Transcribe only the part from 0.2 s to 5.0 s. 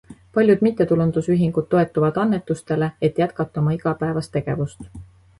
Paljud mittetulundusühingud toetuvad annetustele, et jätkata oma igapäevast tegevust